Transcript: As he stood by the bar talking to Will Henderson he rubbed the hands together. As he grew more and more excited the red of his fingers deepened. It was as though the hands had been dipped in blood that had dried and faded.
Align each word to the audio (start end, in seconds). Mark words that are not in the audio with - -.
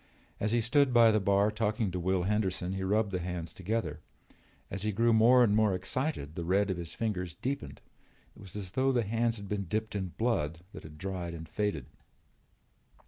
As 0.39 0.51
he 0.51 0.61
stood 0.61 0.95
by 0.95 1.11
the 1.11 1.19
bar 1.19 1.51
talking 1.51 1.91
to 1.91 1.99
Will 1.99 2.23
Henderson 2.23 2.73
he 2.73 2.81
rubbed 2.81 3.11
the 3.11 3.19
hands 3.19 3.53
together. 3.53 3.99
As 4.71 4.81
he 4.81 4.91
grew 4.91 5.13
more 5.13 5.43
and 5.43 5.55
more 5.55 5.75
excited 5.75 6.33
the 6.33 6.43
red 6.43 6.71
of 6.71 6.77
his 6.77 6.95
fingers 6.95 7.35
deepened. 7.35 7.81
It 8.35 8.39
was 8.41 8.55
as 8.55 8.71
though 8.71 8.91
the 8.91 9.03
hands 9.03 9.37
had 9.37 9.47
been 9.47 9.65
dipped 9.65 9.95
in 9.95 10.07
blood 10.17 10.61
that 10.73 10.81
had 10.81 10.97
dried 10.97 11.35
and 11.35 11.47
faded. 11.47 11.85